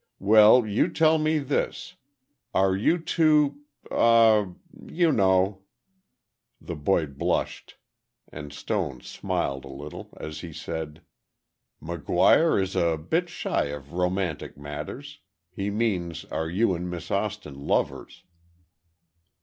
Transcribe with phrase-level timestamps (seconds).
[0.17, 1.93] "Well you tell me this.
[2.55, 5.61] Are you two—aw—you know—"
[6.59, 7.77] The boy blushed,
[8.27, 11.03] and Stone smiled a little as he said:
[11.79, 15.19] "McGuire is a bit shy of romantic matters.
[15.51, 18.23] He means are you and Miss Austin lovers?"